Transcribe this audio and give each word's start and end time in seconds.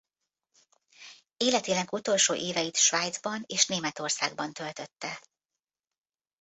Életének 1.37 1.91
utolsó 1.91 2.33
éveit 2.35 2.75
Svájcban 2.75 3.43
és 3.47 3.65
Németországban 3.67 4.53
töltötte. 4.53 5.21